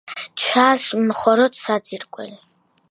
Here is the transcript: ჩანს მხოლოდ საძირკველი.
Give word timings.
ჩანს 0.43 0.87
მხოლოდ 1.11 1.61
საძირკველი. 1.67 2.39